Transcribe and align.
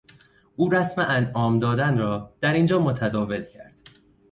او 0.55 0.69
رسم 0.69 1.01
انعام 1.07 1.59
دادن 1.59 1.97
را 1.97 2.33
در 2.41 2.53
اینجا 2.53 2.79
متداول 2.79 3.43
کرد. 3.43 3.73